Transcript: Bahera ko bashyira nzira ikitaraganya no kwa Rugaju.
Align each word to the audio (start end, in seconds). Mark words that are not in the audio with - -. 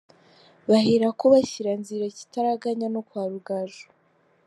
Bahera 0.69 1.07
ko 1.19 1.25
bashyira 1.33 1.71
nzira 1.81 2.03
ikitaraganya 2.11 2.87
no 2.93 3.01
kwa 3.07 3.23
Rugaju. 3.31 3.85